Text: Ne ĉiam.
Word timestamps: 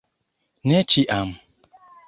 Ne 0.71 0.81
ĉiam. 0.95 1.31